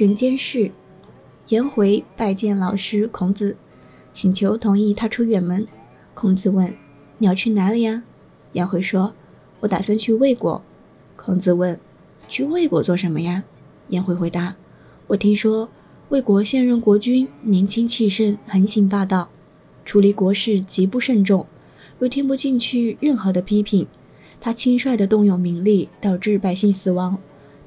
[0.00, 0.70] 人间事。
[1.48, 3.54] 颜回拜见老师孔子，
[4.14, 5.68] 请求同意他出远门。
[6.14, 6.74] 孔子问
[7.18, 8.02] ：“你要去哪里呀？”
[8.54, 9.12] 颜回说
[9.60, 10.62] ：“我打算去魏国。”
[11.16, 11.78] 孔子问
[12.30, 13.44] ：“去魏国做什么呀？”
[13.88, 14.56] 颜回回答
[15.08, 15.68] ：“我听说
[16.08, 19.28] 魏国现任国君年轻气盛，横行霸道，
[19.84, 21.46] 处理国事极不慎重，
[21.98, 23.86] 又听不进去任何的批评。
[24.40, 27.18] 他轻率地动用民力，导致百姓死亡，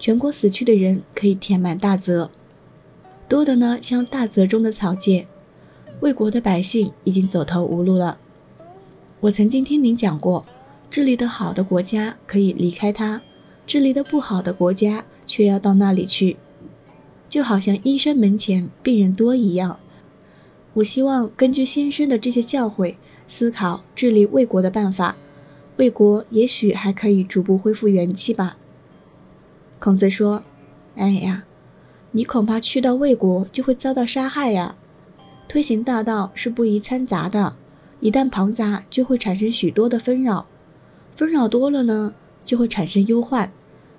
[0.04, 2.30] 全国死去的人可以填满大泽，
[3.30, 5.26] 多的呢像大泽中的草芥。
[6.02, 8.18] 魏国的百姓已经走投无路了。
[9.22, 10.46] 我曾经听您讲过，
[10.92, 13.22] 治理得好的国家可以离开它。”
[13.66, 16.36] 治理的不好的国家，却要到那里去，
[17.30, 19.80] 就好像医生门前病人多一样。
[20.74, 22.96] 我希望根据先生的这些教诲，
[23.30, 25.16] 思考治理魏国的办法，
[25.78, 28.58] 魏国也许还可以逐步恢复元气吧。
[29.84, 30.42] 孔子说
[30.96, 31.44] ：“哎呀，
[32.12, 34.78] 你恐怕去到魏国就会遭到杀害呀。
[35.50, 37.58] 推行大道是不宜掺杂的，
[38.00, 40.46] 一旦庞杂，就会产生许多的纷扰，
[41.18, 42.14] 纷扰多了呢。”
[42.46, 43.52] 就会产生忧患，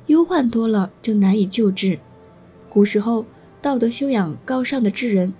[0.07, 1.99] 忧患多了就难以救治。
[2.71, 3.27] 古时候
[3.61, 5.35] 道德修养高尚的智人，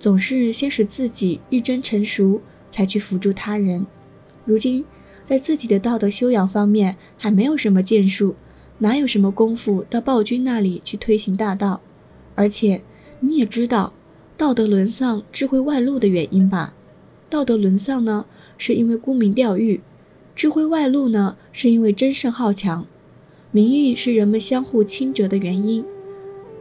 [0.00, 2.40] 总是先使自己日臻成熟，
[2.72, 3.86] 才去辅助他人。
[4.44, 4.84] 如今
[5.28, 8.34] 在自己的道德修养方面还没有什么建树，
[8.78, 11.80] 哪有什么功夫到暴君那里去推行大道？
[12.34, 12.82] 而且
[13.20, 13.92] 你也知道，
[14.36, 16.74] 道德沦丧、智慧外露的原因吧？
[17.30, 18.26] 道德沦丧呢，
[18.58, 19.80] 是因为沽名钓誉。
[20.34, 22.84] 智慧外露呢，是因为争胜好强；
[23.52, 25.84] 名誉是人们相互轻折的原因；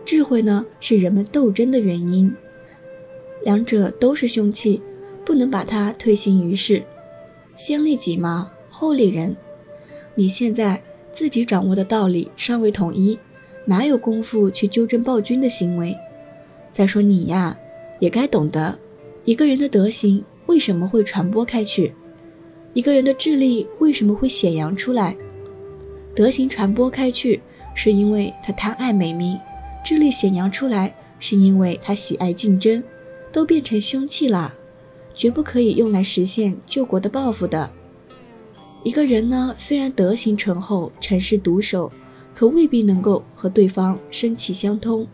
[0.06, 2.32] 智慧呢，是人们斗争的原因。
[3.44, 4.82] 两者都是凶器，
[5.26, 6.84] 不能把它推行于世。
[7.56, 9.36] 先利己嘛，后利人。
[10.16, 10.84] 你现在
[11.14, 13.18] 自己掌握的道理尚未统一，
[13.66, 15.96] 哪有功夫去纠正暴君的行为？
[16.72, 17.58] 再说你呀，
[18.00, 18.78] 也该懂得，
[19.24, 21.94] 一个人的德行为什么会传播开去？
[22.74, 25.16] 一个人的智力为什么会显扬出来？
[26.16, 27.40] 德行传播开去，
[27.76, 29.38] 是因为他贪爱美名；
[29.86, 32.84] 智力显扬出来，是因为他喜爱竞争，
[33.32, 34.54] 都变成凶器啦，
[35.14, 37.70] 绝不可以用来实现救国的抱负的。
[38.84, 41.90] 一个人呢，虽然德行醇厚、诚实独守，
[42.36, 45.06] 可未必能够和对方生气相通；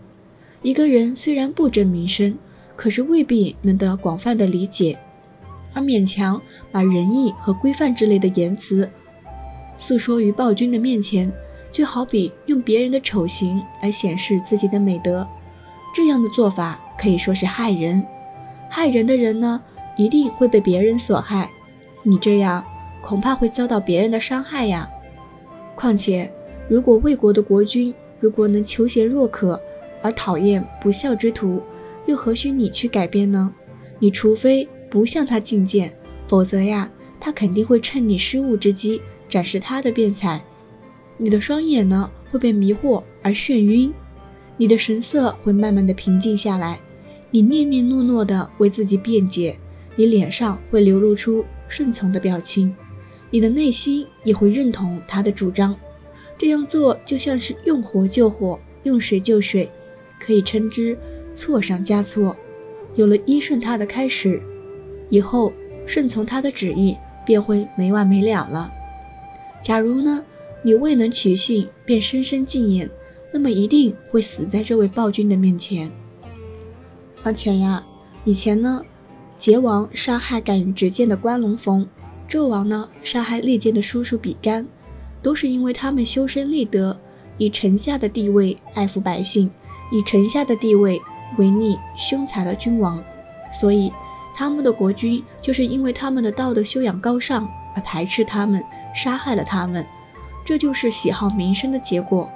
[0.63, 2.35] 一个人虽然不争名声，
[2.75, 4.97] 可是未必能得广泛的理解。
[5.71, 6.41] 而勉强
[6.71, 8.89] 把仁义和规范之类的言辞
[9.77, 11.31] 诉说于暴君的面前，
[11.71, 15.27] 就好比用别人的丑行来显示自己的美德，
[15.93, 18.03] 这样的做法可以说是害人。
[18.67, 19.61] 害人的人呢，
[19.95, 21.47] 一定会被别人所害。
[22.01, 22.63] 你这样
[23.01, 24.89] 恐怕会遭到别人的伤害呀。
[25.75, 26.31] 况且，
[26.67, 29.59] 如果魏国的国君如果能求贤若渴，
[30.01, 31.61] 而讨厌不孝之徒，
[32.05, 33.53] 又何须你去改变呢？
[33.99, 34.67] 你除非。
[34.91, 35.93] 不向他进谏，
[36.27, 36.89] 否则呀，
[37.19, 38.99] 他肯定会趁你失误之机
[39.29, 40.41] 展示他的辩才。
[41.15, 43.93] 你的双眼呢会被迷惑而眩晕，
[44.57, 46.79] 你的神色会慢慢的平静下来。
[47.29, 49.55] 你念念诺诺的为自己辩解，
[49.95, 52.75] 你脸上会流露出顺从的表情，
[53.29, 55.75] 你的内心也会认同他的主张。
[56.37, 59.69] 这样做就像是用火救火，用水救水，
[60.19, 60.97] 可以称之
[61.35, 62.35] 错上加错。
[62.95, 64.41] 有了依顺他的开始。
[65.09, 65.51] 以后
[65.87, 66.95] 顺从他的旨意
[67.25, 68.71] 便会没完没了了。
[69.63, 70.23] 假如呢，
[70.61, 72.87] 你未能取信，便深深敬仰，
[73.33, 75.91] 那么一定会死在这位暴君的面前。
[77.23, 77.83] 而且呀，
[78.23, 78.81] 以前呢，
[79.39, 81.87] 桀王杀害敢于直谏的关龙逢，
[82.29, 84.65] 纣王呢杀害利剑的叔叔比干，
[85.21, 86.95] 都是因为他们修身立德，
[87.37, 89.49] 以臣下的地位爱抚百姓，
[89.91, 91.01] 以臣下的地位
[91.37, 93.03] 违逆凶残的君王，
[93.51, 93.91] 所以。
[94.35, 97.45] 他们的国君就是因为他们的道德修养高尚
[97.75, 98.63] 而排斥他们，
[98.95, 99.85] 杀害了他们，
[100.45, 102.29] 这就是喜好名声的结果。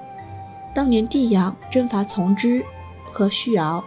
[0.75, 2.61] 当年帝阳征伐从之
[3.13, 3.81] 和胥敖，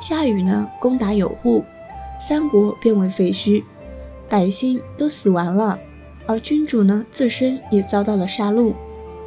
[0.00, 1.62] 夏禹呢攻打有户，
[2.26, 3.62] 三国变为废墟，
[4.32, 5.78] 百姓都死完了，
[6.24, 8.72] 而君主呢自身也遭到了杀戮。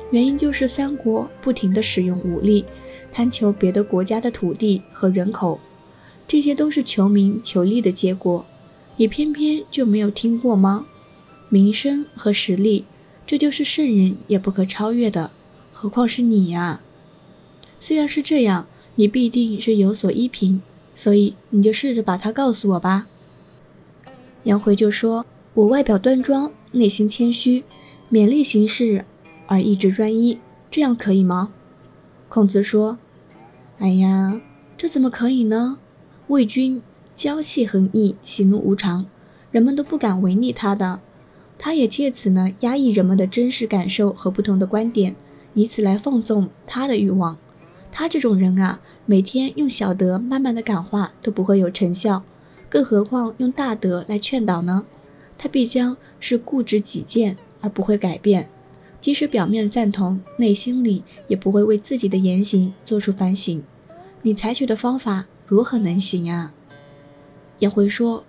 [0.10, 2.66] 原因就是三国不停地使用武力，
[3.12, 5.60] 贪求别的国家的土地和人口。
[6.28, 8.44] 这些都是求名求利的结果，
[8.98, 10.88] 你偏偏就没有听过吗？
[11.50, 12.86] 名声和实力，
[13.28, 15.30] 这就是圣人也不可超越的，
[15.72, 16.82] 何况是你呀？
[17.80, 18.66] 虽然是这样，
[18.96, 20.64] 你必定是有所依凭，
[20.96, 23.06] 所以你就试着把它告诉我吧。
[24.46, 25.26] 杨回就说
[25.56, 27.64] ：“我外表端庄，内心谦虚，
[28.12, 29.04] 勉力行事
[29.48, 30.40] 而意志专一，
[30.70, 31.52] 这样可以吗？”
[32.30, 33.00] 孔子说
[33.80, 34.40] ：“哎呀，
[34.78, 35.80] 这怎么可以呢？
[36.28, 36.82] 魏军
[37.18, 39.08] 骄气横溢，喜怒无常，
[39.50, 41.00] 人们都不敢违逆他的。
[41.58, 45.16] 他也借此呢压抑人们的真实感受和不同的观点，
[45.56, 47.38] 以此来放纵他的欲望。
[47.92, 52.24] 他这种人啊，每天用小德慢慢的感化都不会有成效，
[52.76, 54.86] 更何况用大德来劝导呢？
[55.38, 58.50] 他必将是固执己见而不会改变。
[59.00, 63.64] 即使表面赞同，内心里也不会为自己的言行做出反省。
[64.24, 66.54] 你采取的方法如何能行啊？
[67.60, 68.26] 颜回说：“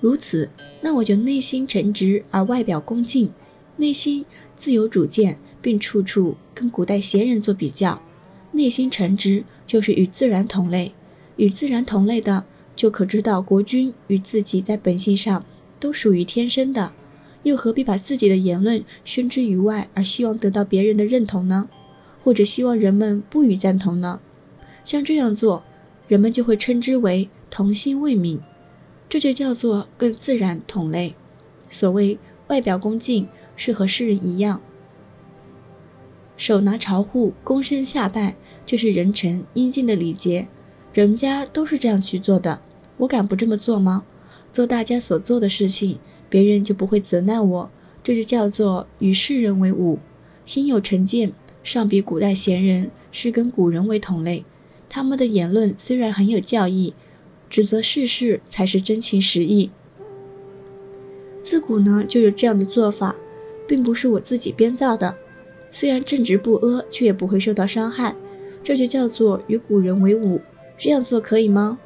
[0.00, 0.48] 如此，
[0.80, 3.32] 那我就内心诚直而外表恭敬，
[3.78, 4.24] 内心
[4.56, 8.00] 自有主见，并处处跟古代贤人做比较。
[8.52, 10.92] 内心诚直就是与自然同类，
[11.34, 12.44] 与自然同类的，
[12.78, 15.44] 就可知道国君与自己在本性上
[15.80, 16.92] 都属于天生的。”
[17.42, 21.68] 又何必把自己的言论宣之于外，而希望得到别人的认同呢？
[22.22, 24.20] 或者希望人们不予赞同呢？
[24.84, 25.62] 像这样做，
[26.08, 28.38] 人们就会称之为童心未泯，
[29.08, 31.14] 这就叫做更自然同类。
[31.70, 34.60] 所谓外表恭敬，是和世人一样，
[36.36, 38.36] 手拿朝户，躬身下拜，
[38.66, 40.48] 就是人臣应尽的礼节。
[40.92, 42.60] 人家都是这样去做的，
[42.98, 44.04] 我敢不这么做吗？
[44.52, 45.98] 做大家所做的事情。
[46.30, 47.70] 别人就不会责难我，
[48.04, 49.98] 这就叫做与世人为伍，
[50.44, 51.32] 心有成见，
[51.64, 54.44] 尚比古代贤人是跟古人为同类。
[54.90, 56.92] 他们的言论虽然很有教义，
[57.48, 59.70] 指责世事才是真情实意。
[61.42, 63.16] 自古呢就有这样的做法，
[63.66, 65.16] 并不是我自己编造的。
[65.70, 68.14] 虽然正直不阿，却也不会受到伤害，
[68.62, 70.42] 这就叫做与古人为伍。
[70.76, 71.78] 这样做可以吗？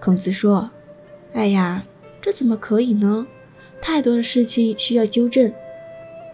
[0.00, 0.70] 孔子说
[1.34, 1.84] ：“哎呀，
[2.20, 3.26] 这怎么可以呢？”
[3.80, 5.52] 太多的事情需要纠正，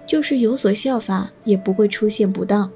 [0.06, 2.70] 就是有所效法，也不会出现不当。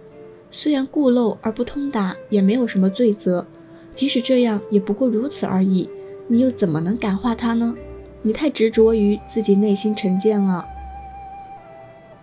[0.51, 3.47] 虽然固陋而不通达，也没有什么罪责。
[3.95, 5.89] 即使这样，也不过如此而已。
[6.27, 7.75] 你又怎么能感化他呢？
[8.23, 10.67] 你太执着于自己内心成见了。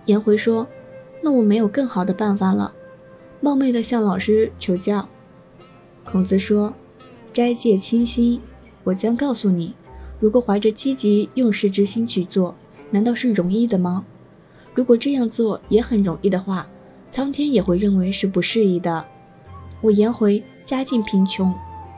[0.05, 0.67] 颜回说
[1.21, 2.73] ：“那我没有更好的办法了。”
[3.41, 5.07] 冒昧的向老师求教。
[6.03, 6.73] 孔子说
[7.33, 8.39] ：“斋戒清心，
[8.85, 9.73] 我将告诉你。”
[10.17, 12.55] 如果怀着积极用事之心去做，
[12.89, 14.05] 难道是容易的吗？
[14.73, 16.65] 如果这样做也很容易的话，
[17.11, 19.05] 苍天也会认为是不适宜的。
[19.81, 21.53] 我颜回家境贫穷，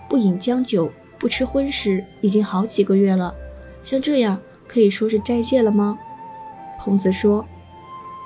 [0.09, 3.33] 不饮将酒，不吃荤食，已经好几个月了。
[3.83, 5.97] 像这样可以说是斋戒了吗？
[6.79, 7.45] 孔子说：“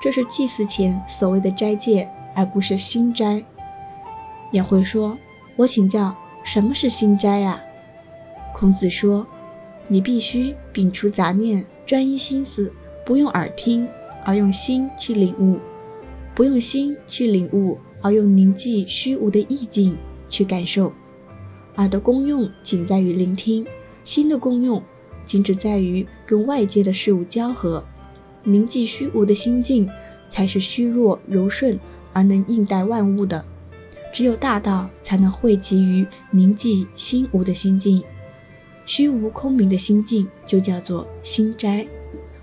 [0.02, 3.44] 这是祭祀前所谓的斋戒，而不是心斋。”
[4.52, 5.16] 颜回说
[5.56, 6.14] ：“我请教，
[6.44, 7.60] 什么是心斋呀？”
[8.54, 9.26] 孔子说。
[9.88, 12.72] 你必须摒除杂念，专一心思，
[13.04, 13.86] 不用耳听，
[14.24, 15.58] 而用心去领悟；
[16.34, 19.94] 不用心去领悟，而用凝寂虚无的意境
[20.30, 20.90] 去感受。
[21.76, 23.66] 耳的功用仅在于聆听，
[24.04, 24.82] 心的功用
[25.26, 27.84] 仅只在于跟外界的事物交合。
[28.44, 29.86] 凝寂虚无的心境，
[30.30, 31.78] 才是虚弱柔顺
[32.14, 33.44] 而能应待万物的。
[34.10, 38.02] 只有大道，才能汇集于凝寂心无的心境。
[38.84, 41.86] 虚无空明的心境就叫做心斋。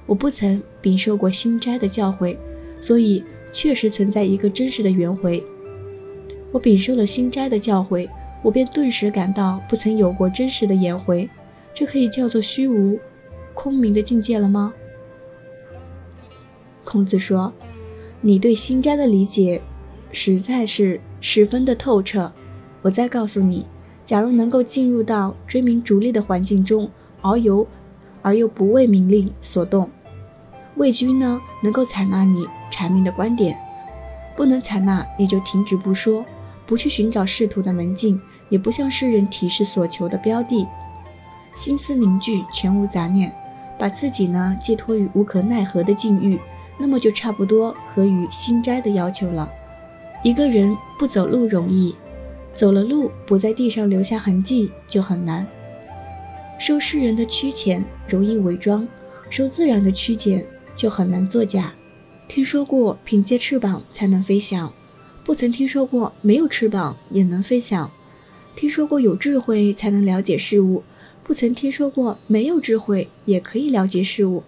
[0.05, 2.35] 我不曾禀受过心斋的教诲，
[2.79, 5.43] 所以确实存在一个真实的圆回。
[6.51, 8.09] 我禀受了心斋的教诲，
[8.41, 11.29] 我便顿时感到不曾有过真实的颜回。
[11.73, 12.99] 这可以叫做虚无
[13.53, 14.73] 空明的境界了吗？
[16.83, 17.53] 孔子说
[18.19, 19.61] ：“你对心斋的理解
[20.11, 22.31] 实在是十分的透彻。”
[22.81, 23.65] 我再告诉你。
[24.09, 26.89] 假如能够进入到追名逐利的环境中，
[27.21, 27.67] 遨游
[28.23, 29.87] 而又不为名利所动，
[30.77, 33.55] 魏军呢能够采纳你阐明的观点，
[34.35, 36.25] 不能采纳你就停止不说，
[36.65, 40.65] 不去寻找仕途的门径，也不向世人提示所求的标的，
[41.53, 43.31] 心思凝聚，全无杂念，
[43.77, 46.39] 把自己呢寄托于无可奈何的境遇，
[46.79, 49.47] 那么就差不多合于心斋的要求了。
[50.23, 51.93] 一个人不走路容易。
[52.59, 55.47] 走了路不在地上留下痕迹就很难，
[56.59, 58.85] 受世人的曲遣容易伪装，
[59.29, 61.71] 受自然的曲解就很难作假。
[62.27, 64.69] 听说过凭借翅膀才能飞翔，
[65.23, 67.89] 不曾听说过没有翅膀也能飞翔。
[68.57, 70.83] 听说过有智慧才能了解事物，
[71.23, 74.43] 不曾听说过没有智慧也可以了解事物。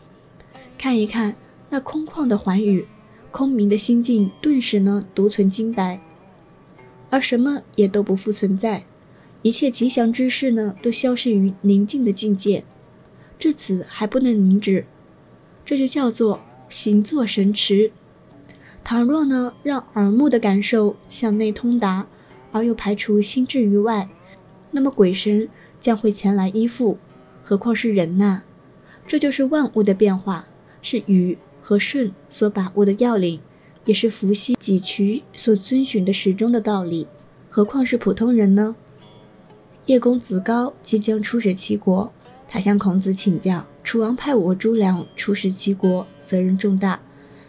[0.78, 1.38] 看一看
[1.70, 2.86] 那空旷的寰宇，
[3.32, 6.02] 空明的心境顿时呢独存金白。
[7.12, 8.86] 而什么也都不复存在，
[9.44, 12.64] 一切吉祥之事呢，都消失于宁静的境界。
[13.38, 14.86] 至此还不能凝止，
[15.66, 17.92] 这就叫做行坐神驰。
[18.84, 22.08] 倘若呢，让耳目的感受向内通达，
[22.52, 24.10] 而又排除心智于外，
[24.72, 25.50] 那么鬼神
[25.80, 26.98] 将会前来依附，
[27.44, 28.44] 何况是人呐？
[29.06, 30.48] 这就是万物的变化，
[30.82, 33.42] 是禹和舜所把握的要领，
[33.86, 37.08] 也是伏羲、几渠所遵循的始终的道理。
[37.50, 38.76] 何况是普通人呢？
[39.88, 42.12] 叶公子高即将出使齐国，
[42.48, 47.00] 他向孔子请教：楚王派我朱良出使齐国，责任重大。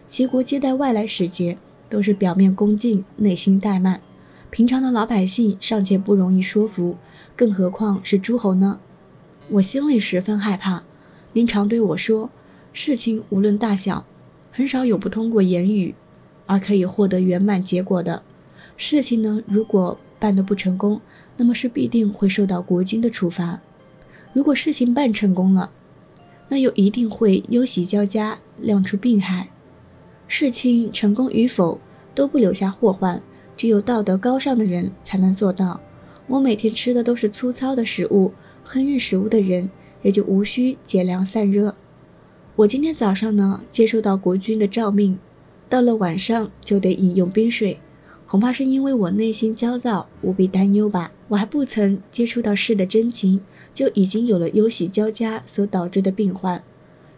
[0.07, 1.57] 齐国接待外来使节，
[1.89, 4.01] 都是表面恭敬，内心怠慢。
[4.49, 6.97] 平常的老百姓尚且不容易说服，
[7.35, 8.79] 更何况是诸侯呢？
[9.49, 10.83] 我心里十分害怕。
[11.33, 12.29] 您常对我说，
[12.73, 14.05] 事情无论大小，
[14.51, 15.95] 很少有不通过言语
[16.45, 18.21] 而可以获得圆满结果的。
[18.77, 20.99] 事情呢，如果办得不成功，
[21.37, 23.59] 那么是必定会受到国君的处罚；
[24.33, 25.69] 如果事情办成功了，
[26.49, 29.49] 那又一定会忧喜交加，亮出病害。
[30.27, 31.79] 事情成功与否
[32.15, 33.21] 都不留下祸患。
[33.55, 35.79] 只有道德高尚的人才能做到。
[36.25, 38.33] 我每天吃的都是粗糙的食物，
[38.67, 39.69] 烹饪食物的人
[40.01, 41.75] 也就无需解凉散热。
[42.55, 45.19] 我今天早上呢，接收到国君的诏命，
[45.73, 47.79] 到了晚上就得饮用冰水。
[48.27, 51.11] 恐怕是因为我内心焦躁，无比担忧吧。
[51.27, 53.41] 我还不曾接触到事的真情，
[53.73, 56.61] 就已经有了忧喜交加所导致的病患。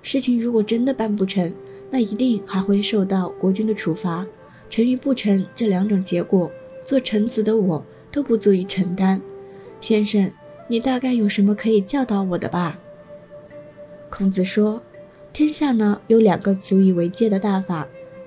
[0.01, 1.53] 事情如果真的办不成，
[1.91, 4.25] 那一定还会受到国君的处罚。
[4.69, 6.49] 成与不成这两种结果，
[6.85, 9.21] 做臣子的我都不足以承担。
[9.81, 10.31] 先生，
[10.69, 12.79] 你大概有什么可以教导我的吧？
[14.09, 14.81] 孔子说
[15.33, 17.85] ：“天下呢有两个足以为戒的大法，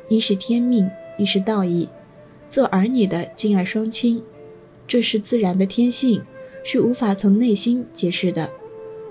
[0.08, 1.88] 一是天命，一是道义。
[2.50, 4.22] 做儿女的敬爱双亲，
[4.86, 6.22] 这是自然的天性，
[6.64, 8.50] 是无法从内心解释的。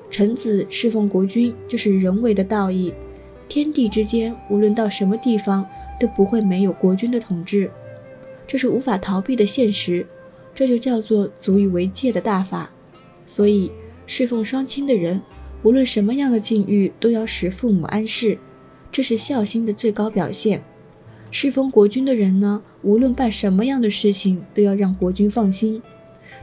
[0.10, 2.94] 臣子侍奉国君，这是人为的道义。
[3.48, 5.66] 天地之间，无论到什么地方。”
[6.00, 7.72] 都不会没有国君的统治，
[8.46, 10.06] 这是无法逃避的现实，
[10.54, 12.70] 这就叫做足以为戒的大法。
[13.26, 13.72] 所以，
[14.06, 15.20] 侍奉双亲的人，
[15.64, 18.38] 无论什么样的境遇，都要使父母安适，
[18.92, 20.64] 这是孝心的最高表现。
[21.30, 25.82] 侍奉国君的人呢，无论办什么样的事情，都要让国君放心，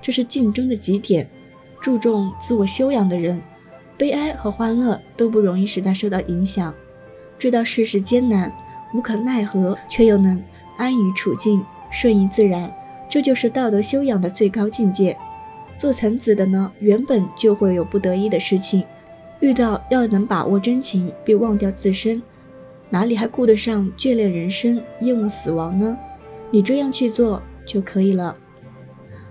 [0.01, 1.29] 这是竞争的极点。
[1.81, 3.41] 注重自我修养的人，
[3.97, 6.73] 悲哀和欢乐都不容易使他受到影响，
[7.39, 8.53] 知道世事艰难。
[8.95, 10.41] 无可奈何，却又能
[10.77, 12.73] 安于处境，顺应自然，
[13.11, 15.17] 这就是道德修养的最高境界。
[15.77, 18.85] 做臣子的呢，原本就会有不得已的事情，
[19.41, 22.23] 遇到要能把握真情，并忘掉自身，
[22.95, 25.99] 哪里还顾得上眷恋人生、厌恶死亡呢？
[26.53, 28.37] 你这样去做就可以了。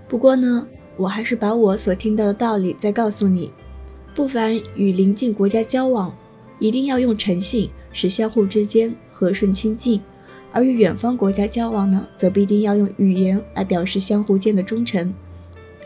[0.06, 0.68] 不过呢，
[0.98, 3.50] 我还是把我所听到的道理再告诉你：
[4.14, 6.14] 不凡与邻近国家交往，
[6.58, 8.94] 一定要用诚信，使相互之间。
[9.14, 9.98] 和顺亲近，
[10.52, 15.14] 而与远方国家交往呢，则必定要用语言来表示相互间的忠诚。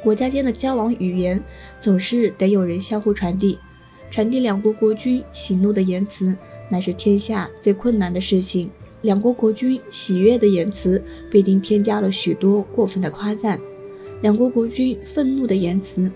[0.03, 1.41] 国家间的交往语言
[1.81, 3.57] 总是得有人相互传递，
[4.11, 6.35] 传递两国国君喜怒的言辞，
[6.69, 8.71] 乃是天下最困难的事情。
[9.03, 13.57] 两国国君喜悦的言辞，必定添加了许多过分的夸赞；
[14.23, 16.11] 两国国君愤怒的言辞，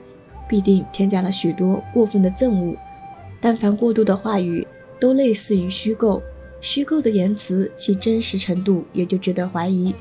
[0.48, 2.74] 必定添加了许多过分的憎恶。
[3.40, 4.66] 但凡过度的话语，
[5.00, 6.20] 都类似于虚构。
[6.60, 9.94] 虚构的言辞，其真实程度也就值得怀疑。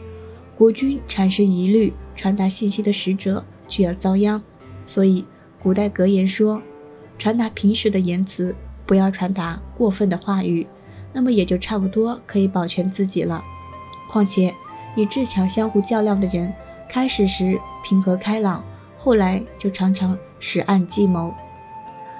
[0.55, 4.41] 国君产生疑虑，传达信息的使者就要遭殃。
[4.85, 5.25] 所以，
[5.61, 6.61] 古代格言说
[7.17, 8.55] ：“传达平时的言辞，
[8.85, 10.67] 不要传达过分的话语。”
[11.13, 13.41] 那么也就差不多可以保全自己了。
[14.09, 14.53] 况且，
[14.95, 16.53] 与智巧相互较量的人，
[16.87, 18.63] 开始时平和开朗，
[18.97, 21.33] 后来就常常使暗计谋；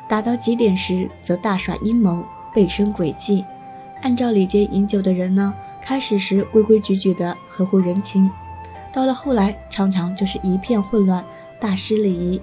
[0.09, 3.45] 打到极点时，则大耍阴谋，背生诡计。
[4.01, 5.53] 按照礼节饮酒的人呢，
[5.85, 8.29] 开始时规规矩矩的合乎人情，
[8.91, 11.23] 到了后来常常就是一片混乱，
[11.61, 12.41] 大失礼仪。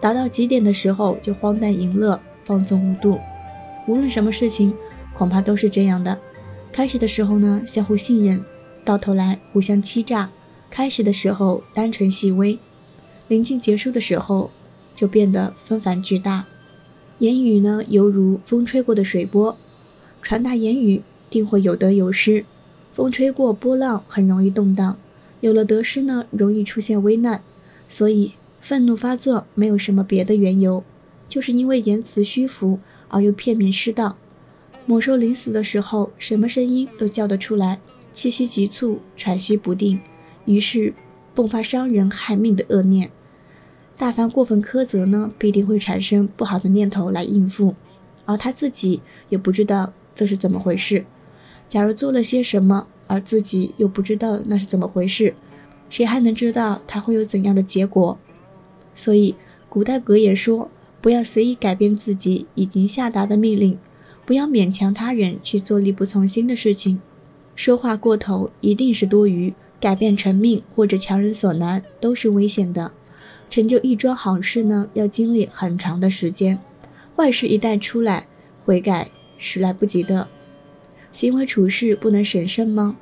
[0.00, 3.18] 达到极点的时候就荒诞淫乐，放纵无度。
[3.88, 4.74] 无论什么事情，
[5.14, 6.16] 恐怕都是这样的。
[6.70, 8.44] 开始的时候呢，相互信任，
[8.84, 10.30] 到头来互相欺诈。
[10.70, 12.58] 开始的时候单纯细微，
[13.28, 14.50] 临近结束的时候
[14.94, 16.44] 就变得纷繁巨大。
[17.20, 19.56] 言语呢，犹如风吹过的水波。
[20.20, 22.44] 传达言语定会有得有失，
[22.92, 24.98] 风吹过波浪很容易动荡，
[25.40, 27.40] 有了得失呢，容易出现危难。
[27.88, 30.84] 所以愤怒发作没有什么别的缘由，
[31.26, 34.16] 就是因为言辞虚浮而又片面失当。
[34.86, 37.78] 猛兽临死的时候，什么声音都叫得出来，
[38.14, 40.00] 气息急促，喘息不定，
[40.46, 40.94] 于是
[41.34, 43.10] 迸发伤人害命的恶念。
[43.96, 47.74] 大凡过分苛责呢，必定会产生不好的念头来应付，
[48.24, 49.92] 而他自己也不知道。
[50.14, 51.04] 这是怎么回事？
[51.68, 55.34] 假如做了些什么，而自己又不知道那是怎么回事，
[55.90, 58.18] 谁还能知道它会有怎样的结果？
[58.96, 59.36] 所以，
[59.68, 63.78] 古代格言说：“不要随意改变自己已经下达的命令，
[64.26, 67.00] 不要勉强他人去做力不从心的事情。
[67.54, 72.92] 说话过头一定是多余，改变成命或者强人所难都是危险的。
[73.50, 76.58] 成就一桩好事呢，要经历很长的时间。
[77.16, 78.26] 坏事一旦出来，
[78.64, 80.28] 悔改是来不及的。
[81.12, 82.96] 行为处事不能审慎吗？”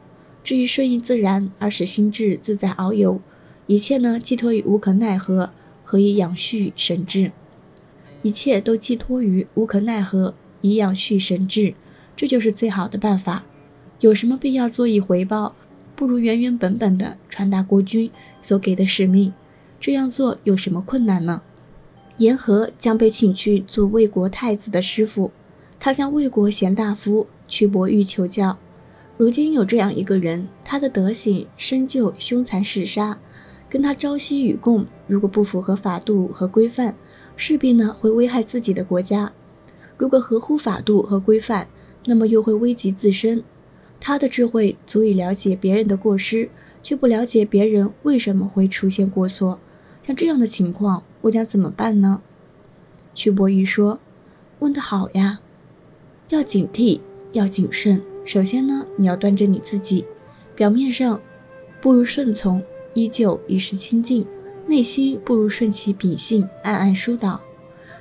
[0.45, 3.21] 至于顺应自然而使心智自在遨游，
[3.67, 5.51] 一切呢寄托于无可奈何，
[5.83, 7.33] 何以养蓄神智？
[8.27, 11.75] 一切都寄托于无可奈何，以养蓄神智，
[12.17, 13.45] 这就是最好的办法。
[14.01, 15.55] 有什么必要作以回报？
[15.95, 18.11] 不如原原本本的传达国君
[18.43, 19.33] 所给的使命。
[19.79, 21.41] 这样做有什么困难呢？
[22.17, 25.31] 言和将被请去做魏国太子的师傅，
[25.79, 28.59] 他向魏国贤大夫屈伯玉求教。
[29.17, 33.17] 如今有这样一个人，他的德行深究凶残嗜杀，
[33.71, 36.93] 跟他朝夕与共，如果不符合法度和规范，
[37.37, 39.31] 势必呢会危害自己的国家；
[39.97, 41.69] 如果合乎法度和规范，
[42.07, 43.45] 那么又会危及自身。
[44.01, 46.49] 他的智慧足以了解别人的过失，
[46.83, 49.59] 却不了解别人为什么会出现过错。
[50.03, 52.23] 像这样的情况，我将怎么办呢？
[53.15, 53.99] 屈伯玉说
[54.61, 55.41] ：“问得好呀，
[56.29, 57.01] 要警惕，
[57.33, 60.05] 要谨慎。”首先呢，你要端正你自己，
[60.55, 61.21] 表面上
[61.81, 62.63] 不如顺从，
[62.93, 64.25] 依旧一时亲近；
[64.67, 67.41] 内心不如顺其秉性，暗暗疏导。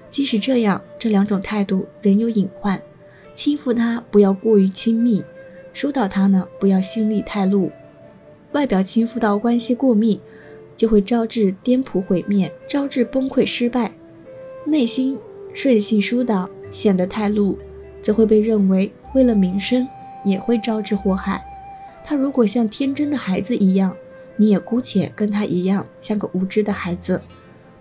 [0.10, 2.82] 即使这样，这两种态度仍有隐患。
[3.34, 5.24] 轻抚他，不要过于亲密；
[5.74, 7.72] 疏导他呢，不要心力太露。
[8.54, 10.20] 外表轻抚到关系过密，
[10.76, 13.92] 就会招致颠仆毁灭，招致崩溃失败；
[14.66, 15.18] 内心
[15.54, 17.58] 顺性疏导，显得太露，
[18.02, 19.88] 则会被认为为了名声。
[20.26, 21.40] 也会招致祸害。
[22.04, 23.96] 他如果像天真的孩子一样，
[24.38, 27.22] 你也姑且跟他一样，像个无知的孩子。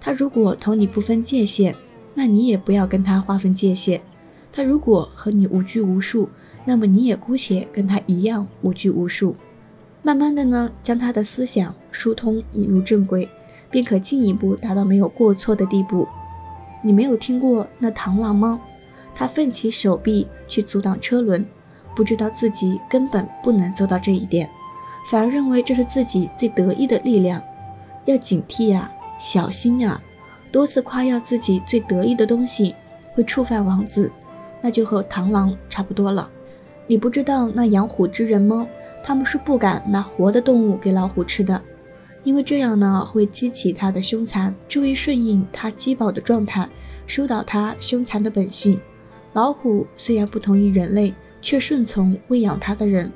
[0.01, 1.75] 他如果同你不分界限，
[2.15, 4.01] 那你也不要跟他划分界限。
[4.53, 6.29] 他如果和你无拘无束，
[6.65, 9.35] 那么你也姑且跟他一样无拘无束。
[10.03, 13.29] 慢慢的呢，将他的思想疏通，引入正轨，
[13.71, 16.07] 便可进一步达到没有过错的地步。
[16.83, 18.61] 你没有听过那螳螂吗？
[19.15, 21.45] 他奋起手臂去阻挡车轮。
[21.97, 24.51] 不知道自己根本不能做到这一点，
[25.11, 27.43] 反而认为这是自己最得意的力量，
[28.07, 30.01] 要警惕呀，小心呀！
[30.51, 32.75] 多次夸耀自己最得意的东西，
[33.13, 34.11] 会触犯王子，
[34.61, 36.29] 那就和螳螂差不多了。
[36.87, 38.67] 你不知道那养虎之人吗？
[39.03, 41.61] 他们是不敢拿活的动物给老虎吃的，
[42.23, 46.69] 因为这样呢会激起它的凶残，注意顺应它饥饱的状态，
[47.07, 48.81] 疏导它凶残的本性。
[49.33, 51.13] 老虎虽然不同于人类。
[51.47, 53.13] 却顺从喂养它的人，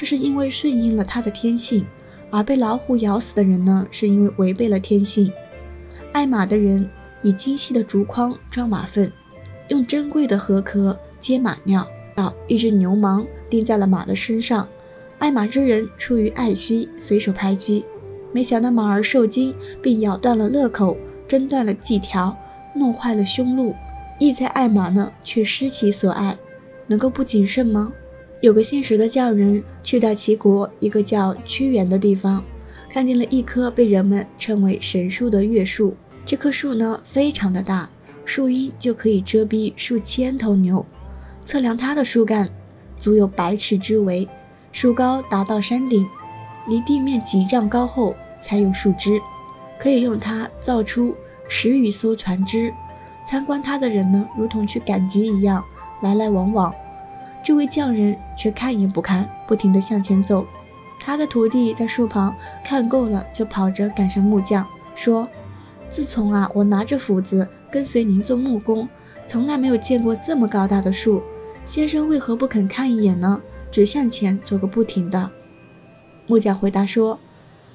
[0.00, 1.82] 这是因为顺应了它的天性；
[2.30, 5.30] 而被老虎咬死的人呢，是因为违背了天性。
[6.10, 6.88] 爱马的人
[7.20, 9.12] 以精细的竹筐装马粪，
[9.68, 14.66] 用珍贵的河壳接马尿，到一只牛虻钉在了马的身上。
[15.18, 17.84] 爱马之人出于爱惜，随手拍击，
[18.32, 20.96] 没想到马儿受惊，并咬断了乐口，
[21.28, 22.34] 挣断了脊条，
[22.74, 23.74] 弄坏了胸路。
[24.18, 26.38] 意在爱马呢，却失其所爱。
[26.86, 27.92] 能够不谨慎吗？
[28.40, 32.42] 有个现实的匠人去到齐国一个叫屈原的地方，
[32.88, 35.94] 看见了一棵被人们称为神树的月树。
[36.24, 37.90] 这棵树呢，非常的大，
[38.24, 40.84] 树荫就可以遮蔽数千头牛。
[41.44, 42.48] 测量它的树干，
[42.98, 44.26] 足有百尺之围，
[44.72, 46.06] 树高达到山顶，
[46.66, 49.20] 离地面几丈高后才有树枝，
[49.78, 51.14] 可以用它造出
[51.46, 52.72] 十余艘船只。
[53.26, 55.62] 参观它的人呢，如同去赶集一样。
[56.02, 56.74] 来来往往，
[57.44, 60.46] 这位匠人却看也不看，不停地向前走。
[60.98, 65.28] 他的徒弟在树旁看够了，就跑着赶上木匠，说
[65.92, 68.88] ：“自从啊，我拿着斧子跟随您做木工，
[69.28, 71.22] 从来没有见过这么高大的树。
[71.66, 73.38] 先生为何不肯看一眼呢？
[73.70, 75.30] 只向前走个不停的。”
[76.26, 77.18] 木匠回答说：“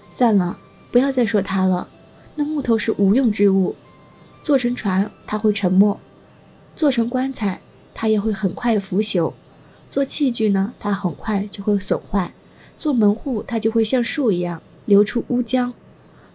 [0.10, 0.58] 算了，
[0.91, 1.88] 不要再说他了。
[2.34, 3.75] 那木头是无用之物，
[4.41, 5.99] 做成船它会沉没，
[6.75, 7.60] 做成棺材。”
[7.97, 9.32] 它也会很快腐朽，
[9.95, 12.31] 做器具呢，它很快就会损坏；
[12.77, 15.71] 做门户，它就会像树一样流出乌浆；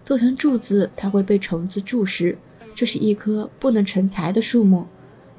[0.02, 2.38] 做成柱子，它会被虫子蛀食。
[2.74, 4.86] 这是一棵不能成材的树木，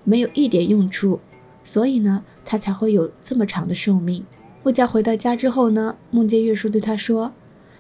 [0.04, 1.20] 没有一点用处，
[1.64, 4.24] 所以呢，它才会有这么长的寿命。
[4.62, 7.32] 木匠回到家之后呢，梦见月叔对他说：“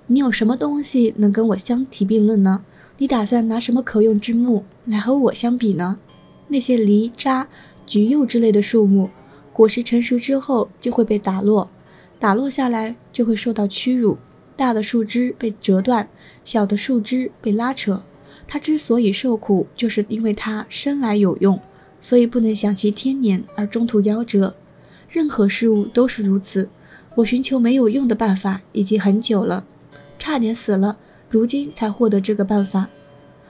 [0.07, 2.63] 你有什么东西能跟我相提并论呢？
[2.97, 5.99] 你打算拿什么可用之木来和我相比呢？
[6.47, 7.47] 那些梨渣。”
[7.87, 9.09] 橘柚之类的树木，
[9.53, 11.69] 果实成熟之后就会被打落，
[12.19, 14.17] 打落下来就会受到屈辱。
[14.55, 16.07] 大的树枝被折断，
[16.43, 18.03] 小的树枝被拉扯。
[18.47, 21.59] 它之所以受苦，就是因为它生来有用，
[21.99, 24.55] 所以不能享其天年而中途夭折。
[25.09, 26.69] 任何事物都是如此。
[27.15, 29.65] 我寻求没有用的办法已经很久了，
[30.17, 30.97] 差点死了，
[31.29, 32.89] 如今才获得这个办法。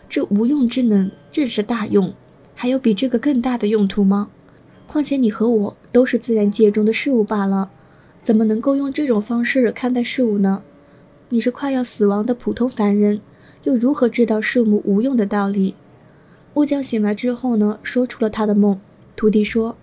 [0.10, 2.14] 这无用之能正是大用。
[2.56, 4.30] 还有比这个更大的用途吗？
[4.88, 7.70] 况且你和我都是自然界中的事物罢了，
[8.24, 10.64] 怎么能够用这种方式看待事物呢？
[11.30, 13.22] 你是快要死亡的普通凡人，
[13.64, 15.76] 又如何知道树木无用的道理？
[16.54, 18.80] 木匠醒来之后呢，说出了他的梦。
[19.16, 19.76] 徒弟说，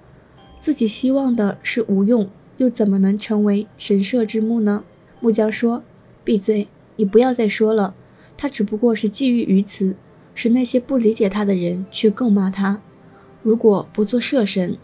[0.61, 4.85] 自己希望的是无用，又怎么能成为神社之木呢？
[5.21, 5.83] 木匠说
[6.25, 7.95] ：“闭嘴，你不要再说了。
[8.37, 9.97] 他只不过是觊觎于此。”
[10.35, 12.81] 使那些不理解他的人去诟骂他。
[13.43, 14.79] 如果不做社神，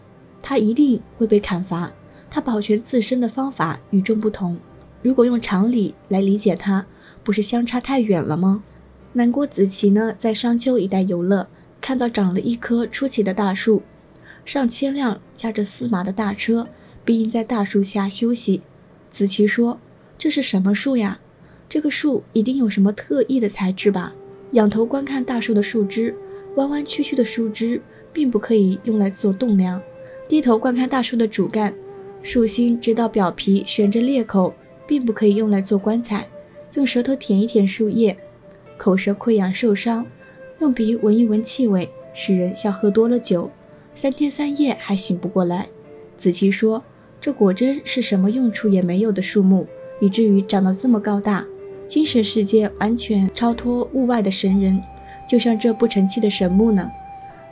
[0.47, 1.91] 他一定会被砍伐。
[2.29, 4.59] 他保全自身的方法与众不同。
[5.01, 6.85] 如果用常理来理解他，
[7.23, 8.63] 不是相差太远了吗？
[9.13, 11.47] 南郭子期呢，在商丘一带游乐，
[11.81, 13.81] 看到长了一棵出奇的大树，
[14.45, 16.67] 上千辆驾着司马的大车
[17.03, 18.61] 必应在大树下休息。
[19.09, 19.79] 子期说
[20.19, 21.19] ：“这是什么树呀？
[21.67, 24.13] 这个树一定有什么特异的材质吧？”
[24.51, 26.15] 仰头观看大树的树枝，
[26.55, 27.81] 弯弯曲曲的树枝
[28.13, 29.79] 并不可以用来做栋梁；
[30.27, 31.73] 低头观看大树的主干，
[32.23, 34.53] 树心直到表皮悬着裂口，
[34.87, 36.27] 并不可以用来做棺材。
[36.73, 38.17] 用舌头舔一舔树叶，
[38.75, 40.03] 口舌溃疡受伤；
[40.59, 43.49] 用鼻闻一闻气味，使人像喝多了酒，
[43.93, 45.67] 三天三夜还醒不过来。
[46.17, 46.83] 子期说
[47.21, 49.67] ：“这果真是什么用处也没有的树木，
[50.01, 51.45] 以至于长得这么高大。”
[51.87, 54.81] 精神世界完全超脱物外的神人，
[55.29, 56.89] 就像这不成器的神木呢。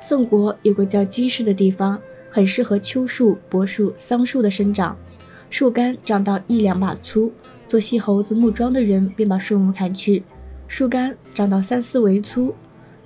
[0.01, 2.01] 宋国有个叫金市的地方，
[2.33, 4.97] 很适合秋树、柏树、桑树的生长。
[5.51, 7.31] 树干长到一两把粗，
[7.67, 10.23] 做细猴子木桩的人便把树木砍去；
[10.67, 12.55] 树干长到三四围粗，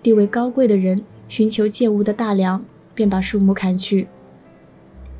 [0.02, 2.64] 地位高贵的人寻求建物的大梁，
[2.96, 4.08] 便把树木砍去；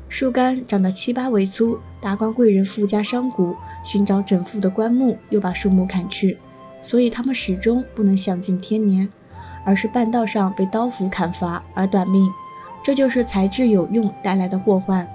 [0.08, 3.54] 树干长到七八围粗，达官贵人富家商贾。
[3.84, 6.38] 寻找整副的棺木，又把树木砍去，
[6.82, 9.06] 所以他们始终不能享尽天年，
[9.66, 12.26] 而是半道上被刀斧砍伐而短命。
[12.88, 15.06] 这就是材质有用带来的祸患。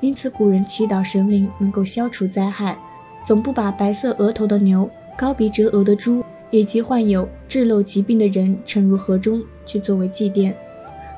[0.00, 2.76] 因此，古人祈祷神灵能够消除灾害，
[3.24, 10.52] 总不把白色额头的牛、高鼻折额的猪，以及患有痔漏疾病的人沉入河中去作为祭奠。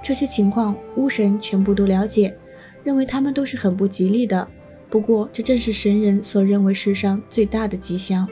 [0.02, 2.36] 这些情况，巫神全部都了解，
[2.82, 4.46] 认为他们都是很不吉利的。
[4.90, 8.28] 不过，这正是神人所认为世上最大的吉祥。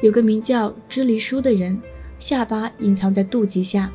[0.00, 1.78] 有个名叫支离叔的人，
[2.18, 3.92] 下巴隐藏在肚脐下，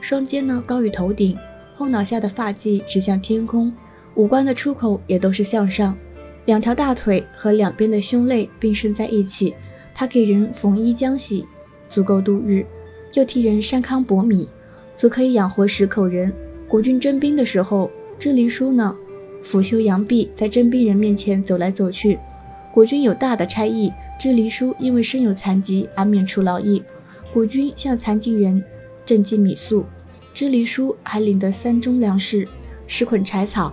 [0.00, 1.38] 双肩呢高于头顶，
[1.76, 3.72] 后脑下的发髻指向天空，
[4.14, 5.96] 五官的出口也都是向上，
[6.46, 9.54] 两条大腿和两边的胸肋并伸在一起。
[9.94, 11.44] 他给人缝衣浆洗，
[11.88, 12.64] 足够度日；
[13.14, 14.48] 又替人山糠薄米，
[14.96, 16.32] 足可以养活十口人。
[16.66, 18.96] 国军征兵的时候，支离叔呢？
[19.44, 22.18] 抚袖扬臂，在征兵人面前走来走去。
[22.72, 26.82] 国军有大的差役，支离叔因为身有残疾而免除劳役。
[27.32, 28.64] 国军向残疾人
[29.06, 29.84] 赈济米粟，
[30.34, 32.46] 知礼叔还领得三中粮食、
[32.88, 33.72] 十捆柴草。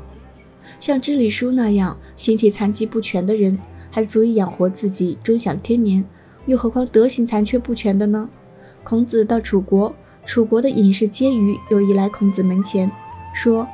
[0.79, 3.57] 像知礼叔那样形体残疾不全的人，
[3.89, 6.05] 还足以养活自己，终享天年。
[6.45, 8.29] 又何况德行残缺不全的呢？
[8.83, 9.93] 孔子到楚国，
[10.23, 12.89] 楚国的隐士婕妤又移来孔子门前，
[13.33, 13.67] 说：“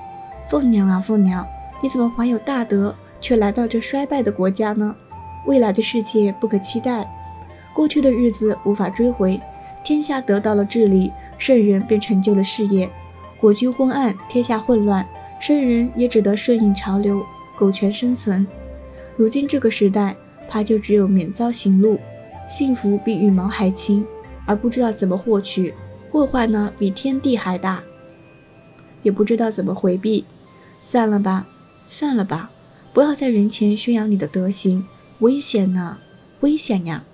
[0.49, 1.45] 凤娘啊，凤娘。”
[1.83, 4.95] 你怎么怀有大德，却来到这衰败的国家呢？
[5.45, 7.05] 未来的世界不可期待，
[7.73, 9.39] 过去的日子无法追回。
[9.83, 12.89] 天下得到了治理，圣人便成就了事业。
[13.39, 15.07] 国君昏暗，天下混乱，
[15.39, 17.23] 圣人也只得顺应潮流，
[17.57, 18.45] 苟全生存。
[19.15, 20.15] 如今这个时代，
[20.49, 21.97] 怕就只有免遭刑戮，
[22.49, 24.05] 幸福比羽毛还轻，
[24.45, 25.71] 而不知道怎么获取；
[26.09, 27.83] 祸患呢，比天地还大，
[29.03, 30.25] 也不知道怎么回避。
[30.81, 31.47] 算了吧。
[31.89, 32.51] 算了吧，
[32.91, 34.85] 不要在人前宣扬你的德行，
[35.19, 35.99] 危险呢，
[36.41, 37.05] 危险呀！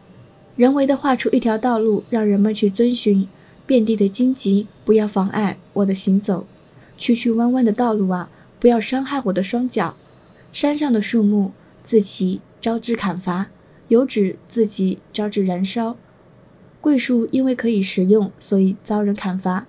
[0.56, 3.28] 人为的画出一条道路，让人们去遵循。
[3.66, 6.46] 遍地的荆棘，不要妨碍我的行走。
[6.98, 9.96] 曲曲弯弯的道路啊，不要伤害我的双脚。
[10.52, 11.52] 山上的树木，
[11.84, 13.48] 自己招致砍伐；
[13.88, 15.98] 油脂自己招致燃烧。
[16.82, 19.66] 桂树因为可以食用，所以遭人砍伐；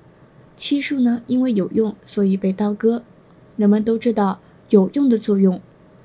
[0.57, 3.03] 漆树呢，因为有用，所以被刀割。
[3.57, 4.41] 人们都知道。
[4.71, 5.61] 有用的作用，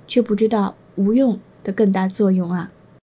[0.05, 2.71] 却不知道无用的更大作用啊！